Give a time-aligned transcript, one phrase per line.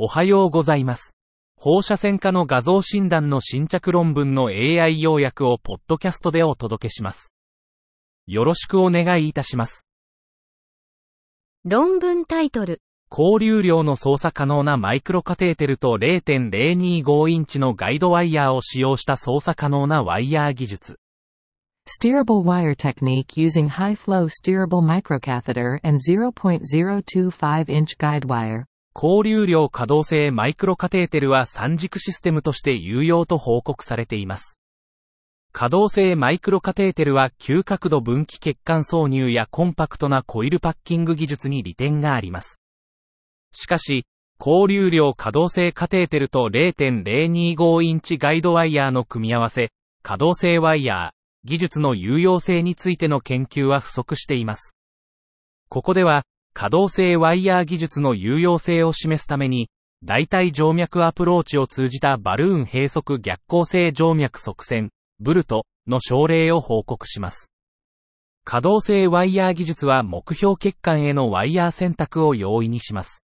[0.00, 1.16] おはようございます。
[1.56, 7.32] 放射線科の画像診断の新着論文の AI 要約をポッドキャストでお届けします。
[8.28, 9.88] よろしくお願いいたします。
[11.64, 12.80] 論文タイトル。
[13.08, 21.00] 高流量の操作可能なマイクロカテーテルと0.025インチのガイドワイヤーを使用した操作可能なワイヤー技術。
[21.88, 28.66] Steerable wire technique using high flow steerable microcatheter and 0.025 inch guide wire.
[29.00, 34.58] 高流量可動性マイクロカテーテルは三軸システムとして有用と報告されています。
[35.52, 42.60] 可動性マイクロカテーテルは急角度分岐血管挿入やコンパクトなコイルパッキング技術に利点があります。
[43.52, 44.04] しかし、
[44.36, 49.70] 高流量可動性カテーテルと0.025インチガイドワイヤーの組み合わせ、
[50.02, 54.76] 可動性ワイヤー、技術の有用性についての研究は不足しています。
[55.68, 56.24] ここでは、
[56.60, 59.70] 可動性ワイヤー技術の有用性を示すために、
[60.04, 67.52] 大体静脈アプローチを通じたバルーン閉塞逆行性静脈側線、ブルトの症例を報告します。
[68.42, 73.22] 可動性ワイヤー技術は目標血管へのワイヤー選択を容易にします。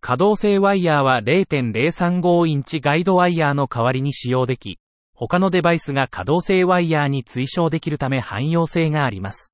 [0.00, 4.80] 可動性ワイヤーは0.035インチガイドワイヤーの代わりに使用でき、
[5.14, 9.52] 他のデバイスが可動性ワイヤーに追従できるため汎用性があります。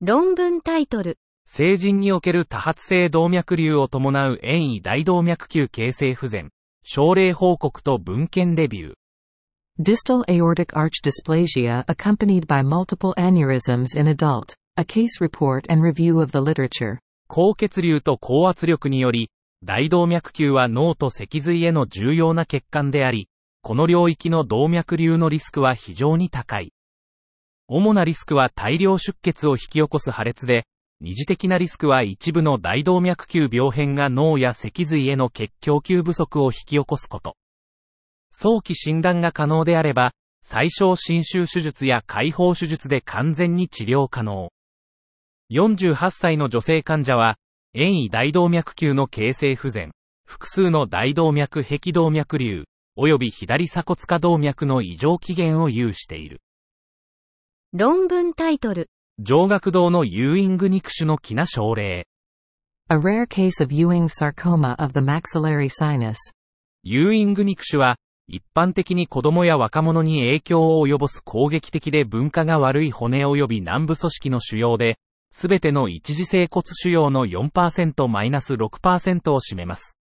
[0.00, 1.18] 論文タイトル。
[1.44, 6.50] 成人における多発性動脈瘤を伴う遠位大動脈球形成不全、
[6.82, 8.94] 症例報告と文献レビュー。
[9.78, 14.54] Distal aortic arch dysplasia accompanied by multiple aneurysms in adult.
[14.76, 16.98] A case report and review of the literature.
[17.28, 19.30] 高血流と高圧力により、
[19.62, 23.28] 大動脈球は脳と脊髄への重要な血管であり、
[23.62, 26.72] この領域の動脈瘤のリスクは非常に高い。
[27.68, 30.66] 主なリスクは大量出血を引き起こす破裂で、
[31.02, 37.36] 二次的なリスクは一部の大動脈球病変が脳や脊髄への血供給不足を引き起こすこと。
[38.30, 40.12] 早期診断が可能であれば、
[40.42, 44.50] 最小侵襲手術や解放手術で完全に治療可能。
[45.50, 47.38] 48歳の女性患者は、
[47.72, 49.92] 遠位大動脈球の形成不全、
[50.26, 52.64] 複数の大動脈壁動脈瘤、
[52.98, 56.42] 及び左鎖骨下動脈の異常起源を有している。
[57.72, 58.90] 論文タイトル。
[59.22, 62.06] 上顎動のユーイング肉種の気な症例。
[62.88, 66.16] A rare case of Ewing's sarcoma of the maxillary sinus.
[66.82, 67.96] ユーイング肉種は、
[68.28, 74.96] 一般的に子供や若者に影響を及ぼす攻撃的で分化が悪い骨及び軟部組織の腫瘍で、
[75.30, 79.98] すべての一次性骨腫瘍の 4%-6% を占めます。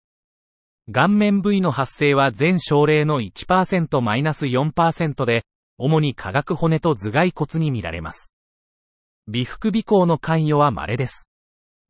[0.92, 5.44] 顔面部位の発生は全症例の 1%-4% で、
[5.80, 8.32] 主に下顎骨と頭蓋骨に見られます。
[9.30, 11.28] 微腹微行の関与は稀です。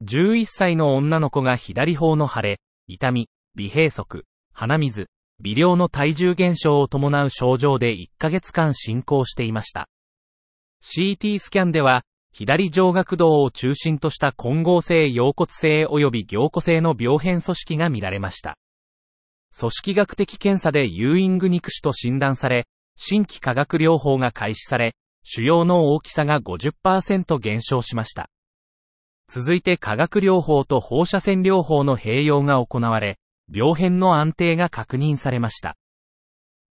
[0.04, 5.06] 11歳の女の子が左方の腫れ、痛み、微閉塞、鼻水、
[5.40, 9.88] 微量の体重減少を伴う症状で1ヶ月間進行していました。
[10.82, 12.02] CT スキャンでは、
[12.34, 18.58] 左上顎動を中心とした混合性腰骨性及び凝固性の病変組織が見られました。
[19.56, 22.66] 組織学的検査でユーイング肉腫と診断され、
[22.96, 24.96] 新規化学療法が開始され、
[25.30, 28.30] 腫瘍の大きさが50%減少しました。
[29.28, 33.20] 続いて化学療法と放射線療法の併用が行われ、
[33.54, 35.76] 病変の安定が確認されました。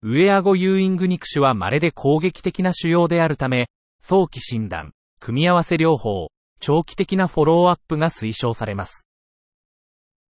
[0.03, 3.69] 上顎ユーイング肉腫は稀で攻撃的な腫瘍であるため、
[4.01, 6.29] 早期診断、組み合わせ療法、
[6.59, 9.07] 長期的なフォローアップが推奨されます。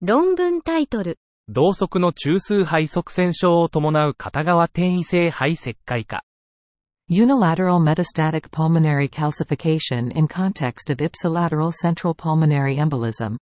[0.00, 1.18] 論文タイトル。
[1.48, 6.22] 同側の中枢肺側線症を伴う片側転移性肺石灰化。
[7.14, 13.36] Unilateral metastatic pulmonary calcification in context of ipsilateral central pulmonary embolism.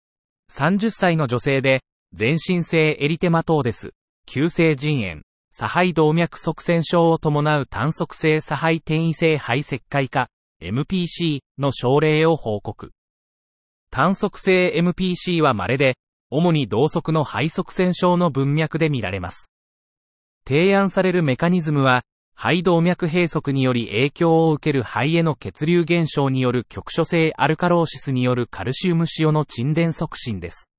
[0.52, 3.92] 30歳の女性で、全身性エリテマトーデス、
[4.26, 5.22] 急性腎炎、
[5.52, 10.30] 左肺動脈側線症を伴う単側性左肺転移性肺石灰化、
[10.60, 12.90] MPC の症例を報告。
[13.92, 15.96] 単側性 MPC は稀で、
[16.32, 19.52] 主に同側の肺側線症の文脈で見られます。
[20.48, 22.02] 提案されるメカニズムは、
[22.42, 30.70] 肺動脈閉塞により影響を受ける肺への血流減少による局所性アルカローシスによるカルシウム塩の沈殿促進です。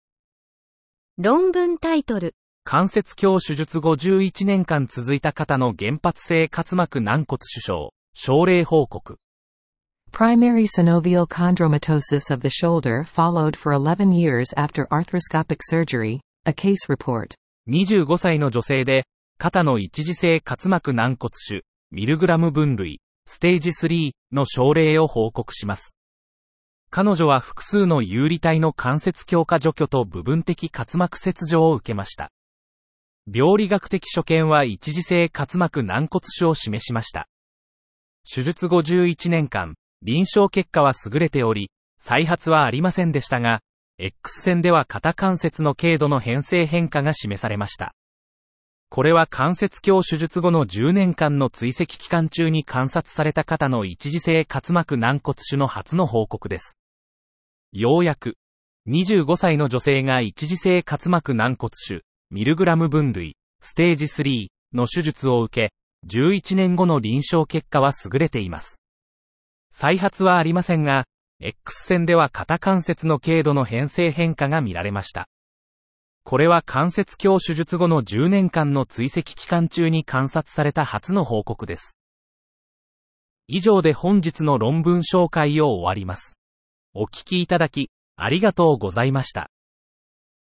[1.19, 2.35] 論文タイトル。
[2.65, 9.19] 関節鏡手術後11年間続いた方の原発性滑膜軟骨腫症、症例報告。
[10.13, 16.21] Primary synovial chondromatosis of the shoulder followed for 11 years after arthroscopic surgery.
[16.47, 17.35] A case report.
[17.69, 19.05] 25歳の女性で、
[19.43, 25.97] 肩の一次性滑膜軟骨腫、ミルグラム分類、ステージ3の症例を報告します。
[26.91, 32.31] 彼女は複数の有利体の関節強化除去と部分的滑膜切除を受けました。
[33.33, 37.27] 病理学的所見は一時性滑膜軟骨腫を示しました。
[38.31, 43.63] 手術後11年間、臨床結果は優れており、再発はありませんでしたが、
[43.97, 47.95] X 線では肩関節の軽度の変性変化が示されました。
[48.93, 56.77] これは関節鏡手術後の10年間の追跡期間中に観察された方の一時性滑膜軟骨腫の初の報告です。
[57.71, 58.35] ようやく、
[58.89, 62.03] 25歳の女性が一時性滑膜軟骨腫、
[62.33, 65.73] ミルグラム分類、ステージ3の手術を受け、
[66.09, 68.81] 11年後の臨床結果は優れています。
[69.71, 71.05] 再発はありませんが、
[71.39, 75.29] X 線では肩関節の軽度の変性変化が見られました。
[76.25, 81.96] これは関節鏡手術後の10年間の追跡期間中に観察された初の報告です。
[83.49, 86.38] 以上で本日の論文紹介を終わります。
[86.94, 89.50] お聞きいただき、ありがとうございました。